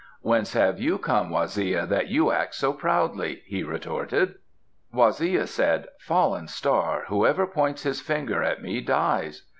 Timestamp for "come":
0.97-1.29